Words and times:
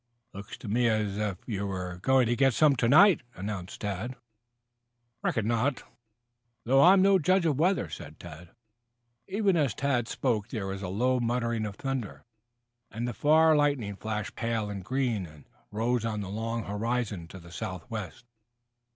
"Looks 0.33 0.57
to 0.57 0.67
me 0.67 0.89
as 0.89 1.19
if 1.19 1.37
you 1.45 1.67
were 1.67 1.97
going 2.01 2.25
to 2.25 2.35
get 2.35 2.55
some 2.55 2.75
to 2.77 2.87
night," 2.87 3.21
announced 3.35 3.81
Tad. 3.81 4.15
"Reckon 5.21 5.47
not." 5.47 5.83
"Then 6.65 6.79
I'm 6.79 7.03
no 7.03 7.19
judge 7.19 7.45
of 7.45 7.59
weather." 7.59 7.87
Even 9.27 9.55
as 9.55 9.75
Tad 9.75 10.07
spoke 10.07 10.47
there 10.47 10.65
was 10.65 10.81
a 10.81 10.87
low 10.87 11.19
muttering 11.19 11.67
of 11.67 11.75
thunder, 11.75 12.23
and 12.89 13.07
the 13.07 13.13
far 13.13 13.55
lightning 13.55 13.95
flashed 13.95 14.33
pale 14.33 14.71
and 14.71 14.83
green, 14.83 15.27
and 15.27 15.45
rose 15.69 16.03
on 16.03 16.21
the 16.21 16.29
long 16.29 16.63
horizon 16.63 17.27
to 17.27 17.39
the 17.39 17.51
southwest. 17.51 18.25